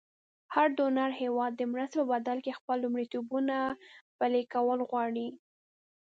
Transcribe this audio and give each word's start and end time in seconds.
هر 0.53 0.67
ډونر 0.77 1.09
هېواد 1.21 1.51
د 1.55 1.61
مرستې 1.71 1.97
په 1.99 2.05
بدل 2.13 2.37
کې 2.45 2.57
خپل 2.59 2.77
لومړیتوبونه 2.83 3.57
پلې 4.19 4.41
کول 4.53 4.79
غواړي. 4.89 5.27